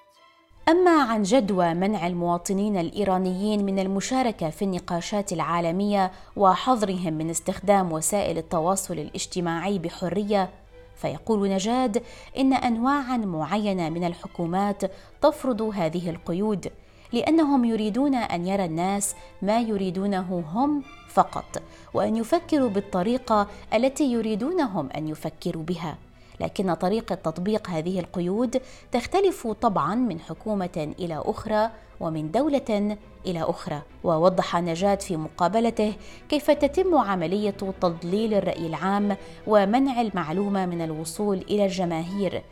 أما 0.70 1.04
عن 1.04 1.24
جدوى 1.24 1.74
منع 1.74 2.08
المواطنين 2.08 2.78
الإيرانيين 2.78 3.66
من 3.66 3.80
المشاركة 3.80 4.50
في 4.50 4.62
النقاشات 4.66 5.34
العالمية 5.34 6.12
وحظرهم 6.36 7.14
من 7.14 7.30
استخدام 7.30 7.92
وسائل 7.92 8.38
التواصل 8.38 8.94
الاجتماعي 8.94 9.80
بحرية 9.80 10.50
فيقول 10.96 11.50
نجاد 11.50 12.04
إن 12.38 12.54
انواعا 12.54 13.18
معينة 13.18 13.90
من 13.90 14.04
الحكومات 14.04 14.82
تفرض 15.22 15.62
هذه 15.62 16.10
القيود 16.10 16.72
لأنهم 17.14 17.66
يريدون 17.66 18.16
أن 18.16 18.48
يرى 18.48 18.66
الناس 18.66 19.16
ما 19.42 19.60
يريدونه 19.60 20.44
هم 20.54 20.84
فقط 21.10 21.62
وأن 21.94 22.16
يفكروا 22.16 22.70
بالطريقة 22.70 23.48
التي 23.74 24.12
يريدونهم 24.12 24.90
أن 24.90 25.08
يفكروا 25.08 25.64
بها. 25.64 25.98
لكن 26.40 26.74
طريقة 26.74 27.16
تطبيق 27.16 27.70
هذه 27.70 28.00
القيود 28.00 28.62
تختلف 28.92 29.48
طبعا 29.48 29.96
من 29.96 30.20
حكومة 30.20 30.94
إلى 31.00 31.22
أخرى 31.26 31.70
ومن 32.00 32.32
دولة 32.32 32.98
إلى 33.26 33.42
أخرى. 33.42 33.82
ووضح 34.04 34.56
نجاة 34.56 34.96
في 34.96 35.18
مقابلته 35.18 35.94
كيف 36.30 36.52
تتم 36.52 36.96
عملية 36.96 37.50
تضليل 37.82 38.34
الرأي 38.34 38.68
العام 38.68 39.18
ومنع 39.48 40.02
المعلومة 40.02 40.66
من 40.66 40.82
الوصول 40.82 41.38
إلى 41.38 41.66
الجماهير 41.66 42.44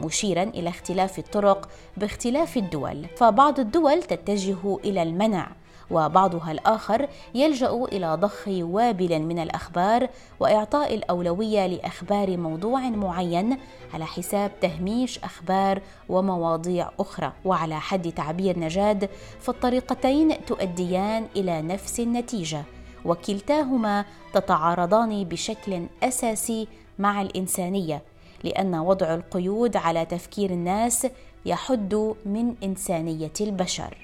مشيرا 0.00 0.42
إلى 0.42 0.68
اختلاف 0.68 1.18
الطرق 1.18 1.68
باختلاف 1.96 2.56
الدول. 2.56 3.06
فبعض 3.16 3.60
الدول 3.60 4.02
تتجه 4.02 4.76
إلى 4.84 5.02
المنع 5.02 5.48
وبعضها 5.90 6.52
الآخر 6.52 7.08
يلجأ 7.34 7.70
إلى 7.70 8.14
ضخ 8.14 8.48
وابل 8.48 9.18
من 9.18 9.38
الأخبار 9.38 10.08
وإعطاء 10.40 10.94
الأولوية 10.94 11.66
لأخبار 11.66 12.36
موضوع 12.36 12.80
معين 12.80 13.58
على 13.94 14.06
حساب 14.06 14.50
تهميش 14.60 15.18
أخبار 15.18 15.82
ومواضيع 16.08 16.90
أخرى. 17.00 17.32
وعلى 17.44 17.80
حد 17.80 18.12
تعبير 18.12 18.58
نجاد 18.58 19.08
فالطريقتين 19.40 20.44
تؤديان 20.46 21.26
إلى 21.36 21.62
نفس 21.62 22.00
النتيجة 22.00 22.62
وكلتاهما 23.04 24.04
تتعارضان 24.32 25.24
بشكل 25.24 25.86
أساسي 26.02 26.68
مع 26.98 27.22
الإنسانية 27.22 28.02
لأن 28.44 28.74
وضع 28.74 29.14
القيود 29.14 29.76
على 29.76 30.04
تفكير 30.04 30.50
الناس 30.50 31.06
يحد 31.46 31.94
من 32.26 32.54
إنسانية 32.62 33.36
البشر. 33.40 33.96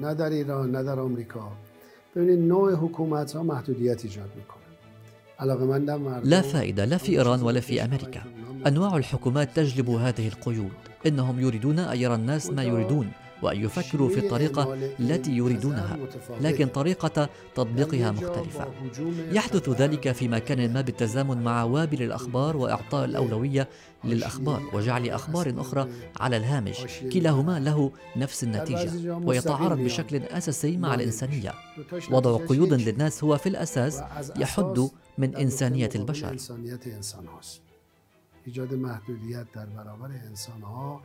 نه 0.00 0.14
در 0.14 0.30
ایران 0.30 0.72
نه 0.72 0.82
در 0.82 1.00
آمریکا. 1.00 1.52
ببینید 2.16 2.38
نوع 2.38 2.74
حکومت 2.74 3.36
ها 3.36 3.42
محدودیت 3.42 4.04
ایجاد 4.04 4.30
میکنه. 4.36 4.68
لا 6.24 6.40
فائدة 6.40 6.84
لا 6.84 6.96
في 6.96 7.12
إيران 7.12 7.42
ولا 7.42 7.60
في 7.60 7.84
أمريكا 7.84 8.22
أنواع 8.66 8.96
الحكومات 8.96 9.56
تجلب 9.56 9.90
هذه 9.90 10.28
القيود. 10.28 10.72
إنهم 11.06 11.40
يريدون 11.40 11.78
أن 11.78 11.98
يرى 11.98 12.14
الناس 12.14 12.50
ما 12.50 12.62
يريدون 12.62 13.10
وأن 13.42 13.64
يفكروا 13.64 14.08
في 14.08 14.18
الطريقة 14.18 14.74
التي 15.00 15.32
يريدونها 15.32 15.96
لكن 16.40 16.66
طريقة 16.66 17.28
تطبيقها 17.54 18.10
مختلفة. 18.10 18.66
يحدث 19.32 19.68
ذلك 19.68 20.12
في 20.12 20.28
مكان 20.28 20.72
ما 20.72 20.80
بالتزامن 20.80 21.42
مع 21.42 21.64
وابل 21.64 22.02
الأخبار 22.02 22.56
وإعطاء 22.56 23.04
الأولوية 23.04 23.68
للأخبار 24.04 24.62
وجعل 24.72 25.10
أخبار 25.10 25.54
أخرى 25.58 25.88
على 26.20 26.36
الهامش. 26.36 26.76
كلاهما 27.12 27.60
له 27.60 27.92
نفس 28.16 28.44
النتيجة 28.44 29.16
ويتعارض 29.24 29.78
بشكل 29.78 30.16
أساسي 30.16 30.76
مع 30.76 30.94
الإنسانية. 30.94 31.54
وضع 32.10 32.46
قيود 32.46 32.72
للناس 32.72 33.24
هو 33.24 33.36
في 33.36 33.48
الأساس 33.48 34.02
يحد 34.36 34.88
من 35.18 35.36
إنسانية 35.36 35.90
البشر. 35.94 36.36
ایجاد 38.46 38.74
محدودیت 38.74 39.46
در 39.54 39.66
برابر 39.66 40.10
انسان 40.28 40.62
ها 40.62 41.00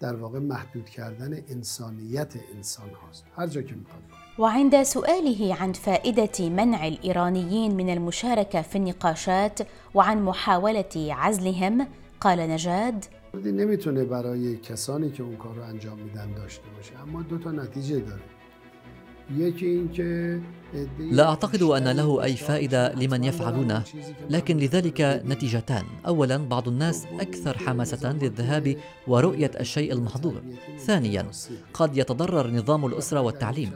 در 0.00 0.16
واقع 0.16 0.38
محدود 0.38 0.88
کردن 0.88 1.42
انسانیت 1.48 2.32
انسان 2.56 2.90
هاست 2.90 3.24
هر 3.36 3.46
جا 3.46 3.62
که 3.62 3.74
میخواد. 3.74 4.02
وعند 4.38 4.82
سؤاله 4.82 5.54
عن 5.54 5.72
فائدة 5.72 6.48
منع 6.48 6.86
الإيرانيين 6.86 7.76
من 7.76 7.90
المشاركة 7.90 8.62
في 8.62 8.76
النقاشات 8.78 9.58
وعن 9.94 10.22
محاولة 10.22 10.94
عزلهم 10.96 11.86
قال 12.24 12.40
نجاد 12.40 12.94
نمی‌تونه 13.44 14.04
برای 14.04 14.56
کسانی 14.56 15.10
که 15.10 15.22
اون 15.22 15.36
کار 15.36 15.54
رو 15.54 15.62
انجام 15.62 15.98
میدن 15.98 16.32
داشته 16.32 16.62
باشه 16.76 17.00
اما 17.02 17.22
دو 17.22 17.38
تا 17.38 17.52
نتیجه 17.52 18.00
داره. 18.00 18.22
لا 20.98 21.28
أعتقد 21.28 21.62
أن 21.62 21.88
له 21.88 22.24
أي 22.24 22.36
فائدة 22.36 22.94
لمن 22.94 23.24
يفعلونه 23.24 23.82
لكن 24.30 24.56
لذلك 24.56 25.22
نتيجتان. 25.26 25.84
اولا 26.06 26.36
بعض 26.36 26.68
الناس 26.68 27.06
أكثر 27.20 27.58
حماسة 27.58 28.12
للذهاب 28.12 28.76
ورؤية 29.06 29.50
الشيء 29.60 29.92
المحظور. 29.92 30.42
ثانيا 30.78 31.26
قد 31.74 31.96
يتضرر 31.96 32.50
نظام 32.50 32.86
الأسرة 32.86 33.20
والتعليم. 33.20 33.72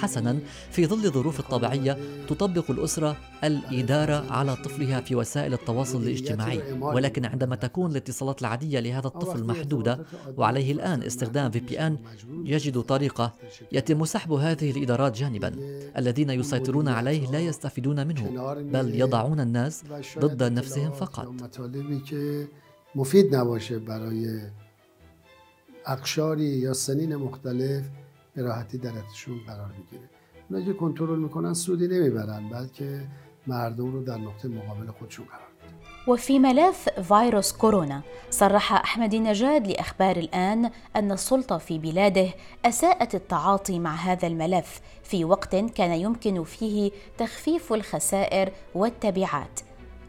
حسنا 0.00 0.38
في 0.70 0.86
ظل 0.86 1.04
الظروف 1.04 1.40
الطبيعية 1.40 1.98
تطبق 2.28 2.70
الأسرة 2.70 3.16
الإدارة 3.44 4.32
على 4.32 4.56
طفلها 4.56 5.00
في 5.00 5.14
وسائل 5.14 5.52
التواصل 5.52 6.02
الاجتماعي. 6.02 6.62
ولكن 6.80 7.24
عندما 7.24 7.56
تكون 7.56 7.90
الاتصالات 7.90 8.40
العادية 8.40 8.80
لهذا 8.80 9.06
الطفل 9.06 9.44
محدودة 9.44 10.04
وعليه 10.36 10.72
الآن 10.72 11.02
استخدام 11.02 11.50
في 11.50 11.60
بي 11.60 11.78
ان 11.80 11.98
يجد 12.44 12.80
طريقة 12.80 13.32
يتم 13.72 14.04
سحب 14.04 14.32
هذه 14.32 14.70
الادارات 14.82 15.14
جانبا. 15.14 15.50
الذين 15.96 16.30
يسيطرون 16.30 16.88
عليه 16.88 17.30
لا 17.30 17.40
يستفيدون 17.40 18.06
منه 18.06 18.54
بل 18.74 18.94
يضعون 18.94 19.40
الناس 19.40 19.84
ضد 20.18 20.42
نفسهم 20.42 20.90
فقط. 20.90 21.28
مفید 22.94 23.36
نباشه 23.36 23.78
برای 23.78 24.40
اقشاری 25.86 26.44
یا 26.44 26.72
سنین 26.72 27.16
مختلف 27.16 27.84
به 28.34 28.42
راحتی 28.42 28.78
در 28.78 28.89
دسترسشون 28.89 29.38
قرار 29.46 29.72
بگیره 29.72 30.08
اونا 30.50 30.64
که 30.64 30.72
کنترل 30.72 31.18
می‌کنن 31.18 31.54
سودی 31.54 31.88
نمی‌برن 31.88 32.48
بلکه 32.48 33.08
مردم 33.46 33.92
رو 33.92 34.04
در 34.04 34.18
نقطه 34.18 34.48
مقابل 34.48 34.90
خودشون 34.90 35.26
قرار 35.26 35.51
وفي 36.06 36.38
ملف 36.38 36.88
فيروس 36.88 37.52
كورونا 37.52 38.02
صرح 38.30 38.72
أحمد 38.72 39.14
نجاد 39.14 39.66
لأخبار 39.66 40.16
الآن 40.16 40.70
أن 40.96 41.12
السلطة 41.12 41.58
في 41.58 41.78
بلاده 41.78 42.28
أساءت 42.64 43.14
التعاطي 43.14 43.78
مع 43.78 43.94
هذا 43.94 44.26
الملف 44.26 44.80
في 45.02 45.24
وقت 45.24 45.56
كان 45.56 45.92
يمكن 45.92 46.44
فيه 46.44 46.90
تخفيف 47.18 47.72
الخسائر 47.72 48.52
والتبعات. 48.74 49.60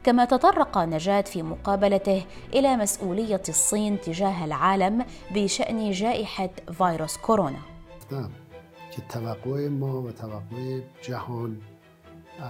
كما 0.03 0.25
تطرق 0.25 0.77
نجاد 0.77 1.25
في 1.25 1.43
مقابلته 1.43 2.25
إلى 2.53 2.75
مسؤولية 2.77 3.41
الصين 3.49 4.01
تجاه 4.01 4.45
العالم 4.45 5.06
بشأن 5.32 5.91
جائحة 5.91 6.49
فيروس 6.71 7.17
كورونا. 7.17 7.60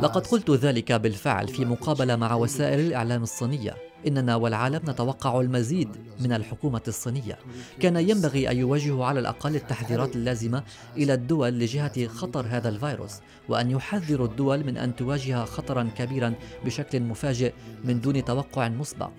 لقد 0.01 0.27
قلت 0.27 0.51
ذلك 0.51 0.91
بالفعل 0.91 1.47
في 1.47 1.65
مقابلة 1.65 2.15
مع 2.15 2.35
وسائل 2.35 2.79
الإعلام 2.79 3.23
الصينية. 3.23 3.75
إننا 4.07 4.35
والعالم 4.35 4.81
نتوقع 4.89 5.41
المزيد 5.41 5.89
من 6.19 6.33
الحكومة 6.33 6.81
الصينية. 6.87 7.39
كان 7.79 7.95
ينبغي 8.09 8.51
أن 8.51 8.57
يوجهوا 8.57 9.05
على 9.05 9.19
الأقل 9.19 9.55
التحذيرات 9.55 10.15
اللازمة 10.15 10.63
إلى 10.97 11.13
الدول 11.13 11.59
لجهة 11.59 12.07
خطر 12.07 12.45
هذا 12.49 12.69
الفيروس 12.69 13.13
وأن 13.49 13.71
يحذروا 13.71 14.27
الدول 14.27 14.63
من 14.63 14.77
أن 14.77 14.95
تواجه 14.95 15.45
خطرا 15.45 15.89
كبيرا 15.97 16.33
بشكل 16.65 16.99
مفاجئ 16.99 17.53
من 17.83 18.01
دون 18.01 18.25
توقع 18.25 18.69
مسبق. 18.69 19.11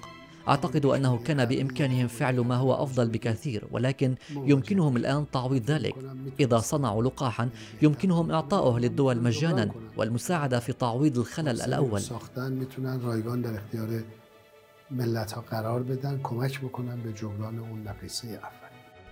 أعتقد 0.49 0.87
أنه 0.87 1.19
كان 1.19 1.45
بإمكانهم 1.45 2.09
فعل 2.09 2.41
ما 2.41 2.57
هو 2.57 2.75
أفضل 2.83 3.09
بكثير 3.09 3.65
ولكن 3.71 4.15
يمكنهم 4.37 4.97
الآن 4.97 5.25
تعويض 5.33 5.71
ذلك. 5.71 5.95
إذا 6.41 6.59
صنعوا 6.59 7.03
لقاحا 7.03 7.49
يمكنهم 7.83 8.31
اعطائه 8.31 8.79
للدول 8.79 9.23
مجانا 9.23 9.71
والمساعدة 9.97 10.59
في 10.61 10.73
تعويض 10.73 11.19
الخلل 11.19 11.61
اول. 11.75 12.01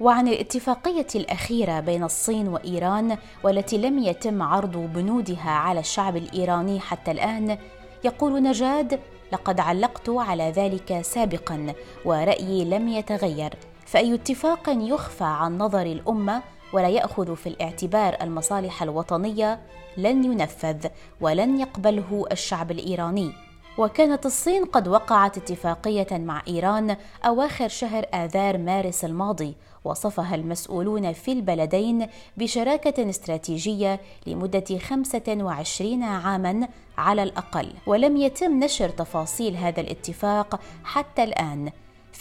وعن 0.01 0.29
الاتفاقية 0.29 1.07
الأخيرة 1.15 1.81
بين 1.81 2.05
الصين 2.05 2.49
وإيران 2.49 3.19
والتي 3.45 3.79
لم 3.79 3.99
يتم 3.99 4.43
عرض 4.43 4.77
بنودها 4.77 5.51
على 5.51 5.81
الشعب 5.81 6.17
الإيراني 6.17 6.81
حتى 6.81 7.11
الآن 7.11 7.59
يقول 8.05 8.43
نجاد 8.43 9.01
لقد 9.33 9.61
علقت 9.61 10.09
على 10.09 10.51
ذلك 10.51 11.01
سابقا 11.03 11.75
ورأيي 12.05 12.65
لم 12.65 12.89
يتغير. 12.89 13.55
فأي 13.87 14.15
اتفاق 14.15 14.63
يخفى 14.69 15.25
عن 15.25 15.59
نظر 15.59 15.83
الأمة 15.83 16.43
ولا 16.73 16.89
يأخذ 16.89 17.37
في 17.37 17.49
الاعتبار 17.49 18.17
المصالح 18.23 18.83
الوطنية 18.83 19.61
لن 19.97 20.25
ينفذ 20.25 20.87
ولن 21.21 21.61
يقبله 21.61 22.25
الشعب 22.33 22.71
الإيراني. 22.71 23.33
وكانت 23.79 24.27
الصين 24.27 24.65
قد 24.65 24.89
وقعت 24.89 25.37
اتفاقية 25.37 26.07
مع 26.11 26.43
إيران 26.49 26.97
أواخر 27.27 27.69
شهر 27.69 28.07
آذار 28.15 28.59
مارس 28.59 29.05
الماضي 29.05 29.55
وصفها 29.85 30.35
المسؤولون 30.35 31.13
في 31.13 31.33
البلدين 31.33 32.07
بشراكة 32.37 33.11
استراتيجية 33.11 34.01
لمدة 34.27 34.79
25 34.79 36.03
عاما 36.03 36.69
على 36.99 37.23
الأقل. 37.23 37.73
ولم 37.87 38.17
يتم 38.17 38.65
نشر 38.65 38.89
تفاصيل 38.89 39.57
هذا 39.57 39.81
الاتفاق 39.81 40.61
حتى 40.85 41.25
الآن. 41.25 41.73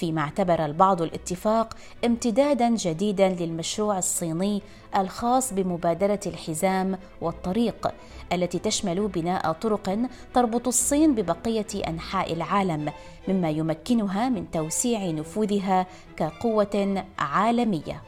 فيما 0.01 0.21
اعتبر 0.21 0.65
البعض 0.65 1.01
الاتفاق 1.01 1.73
امتدادا 2.05 2.69
جديدا 2.69 3.29
للمشروع 3.29 3.97
الصيني 3.97 4.61
الخاص 4.97 5.53
بمبادرة 5.53 6.19
الحزام 6.25 6.97
والطريق 7.21 7.93
التي 8.33 8.59
تشمل 8.59 9.07
بناء 9.07 9.51
طرق 9.51 9.99
تربط 10.33 10.67
الصين 10.67 11.15
ببقية 11.15 11.87
أنحاء 11.87 12.33
العالم 12.33 12.91
مما 13.27 13.49
يمكنها 13.49 14.29
من 14.29 14.51
توسيع 14.51 15.11
نفوذها 15.11 15.87
كقوة 16.17 17.05
عالمية. 17.19 18.01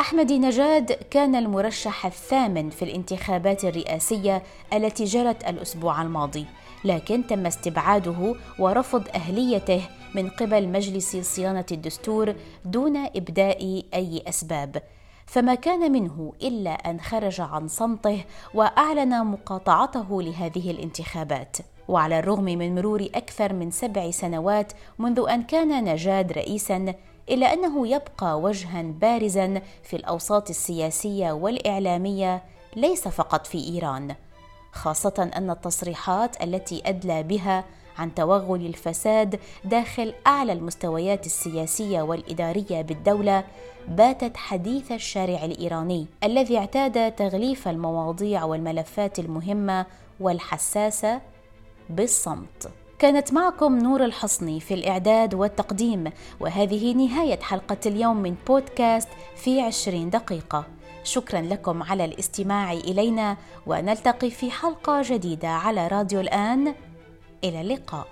احمدي 0.00 0.38
نجاد 0.38 0.92
كان 0.92 1.34
المرشح 1.34 2.06
الثامن 2.06 2.70
في 2.70 2.84
الانتخابات 2.84 3.64
الرئاسية 3.64 4.42
التي 4.72 5.04
جرت 5.04 5.48
الأسبوع 5.48 6.02
الماضي 6.02 6.46
لكن 6.84 7.26
تم 7.26 7.46
استبعاده 7.46 8.34
ورفض 8.58 9.08
أهليته 9.14 9.82
من 10.14 10.28
قبل 10.28 10.68
مجلس 10.68 11.16
صيانة 11.16 11.66
الدستور 11.72 12.34
دون 12.64 12.96
إبداء 12.96 13.82
أي 13.94 14.22
أسباب. 14.28 14.82
فما 15.26 15.54
كان 15.54 15.92
منه 15.92 16.32
إلا 16.42 16.70
أن 16.70 17.00
خرج 17.00 17.40
عن 17.40 17.68
صمته 17.68 18.24
وأعلن 18.54 19.26
مقاطعته 19.26 20.22
لهذه 20.22 20.70
الانتخابات. 20.70 21.56
وعلى 21.88 22.18
الرغم 22.18 22.44
من 22.44 22.74
مرور 22.74 23.08
أكثر 23.14 23.52
من 23.52 23.70
سبع 23.70 24.10
سنوات 24.10 24.72
منذ 24.98 25.24
أن 25.28 25.42
كان 25.42 25.84
نجاد 25.84 26.32
رئيسا 26.32 26.94
إلا 27.30 27.52
أنه 27.52 27.88
يبقى 27.88 28.40
وجها 28.40 28.82
بارزا 28.82 29.62
في 29.82 29.96
الأوساط 29.96 30.50
السياسية 30.50 31.32
والإعلامية 31.32 32.42
ليس 32.76 33.08
فقط 33.08 33.46
في 33.46 33.68
إيران. 33.68 34.14
خاصة 34.72 35.30
أن 35.36 35.50
التصريحات 35.50 36.42
التي 36.42 36.82
أدلى 36.86 37.22
بها 37.22 37.64
عن 37.98 38.14
توغل 38.14 38.66
الفساد 38.66 39.40
داخل 39.64 40.14
أعلى 40.26 40.52
المستويات 40.52 41.26
السياسية 41.26 42.02
والإدارية 42.02 42.82
بالدولة 42.82 43.44
باتت 43.88 44.36
حديث 44.36 44.92
الشارع 44.92 45.44
الإيراني 45.44 46.06
الذي 46.24 46.58
اعتاد 46.58 47.12
تغليف 47.12 47.68
المواضيع 47.68 48.44
والملفات 48.44 49.18
المهمة 49.18 49.86
والحساسة 50.20 51.20
بالصمت. 51.90 52.70
كانت 52.98 53.32
معكم 53.32 53.78
نور 53.78 54.04
الحصني 54.04 54.60
في 54.60 54.74
الإعداد 54.74 55.34
والتقديم 55.34 56.12
وهذه 56.40 56.94
نهاية 56.94 57.40
حلقة 57.40 57.76
اليوم 57.86 58.16
من 58.16 58.34
بودكاست 58.46 59.08
في 59.36 59.60
عشرين 59.60 60.10
دقيقة. 60.10 60.64
شكرا 61.04 61.40
لكم 61.40 61.82
على 61.82 62.04
الاستماع 62.04 62.72
إلينا 62.72 63.36
ونلتقي 63.66 64.30
في 64.30 64.50
حلقة 64.50 65.02
جديدة 65.04 65.48
على 65.48 65.88
راديو 65.88 66.20
الآن. 66.20 66.74
إلى 67.44 67.60
اللقاء. 67.60 68.11